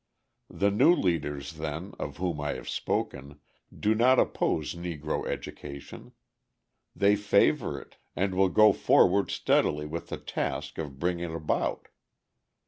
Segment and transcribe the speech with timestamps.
[0.49, 3.39] The new leaders, then, of whom I have spoken,
[3.79, 6.13] do not oppose Negro education:
[6.95, 11.87] they favour it and will go forward steadily with the task of bring it about.